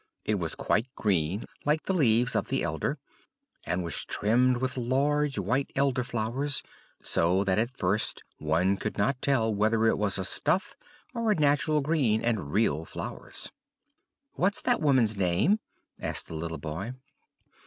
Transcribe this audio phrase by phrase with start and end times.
[0.25, 2.97] It was quite green, like the leaves of the elder,
[3.65, 6.63] and was trimmed with large white Elder flowers;
[7.03, 10.75] so that at first one could not tell whether it was a stuff,
[11.13, 13.51] or a natural green and real flowers.
[14.33, 15.59] "What's that woman's name?"
[15.99, 16.93] asked the little boy.